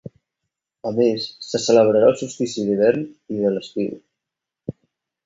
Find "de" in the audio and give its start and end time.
3.45-3.53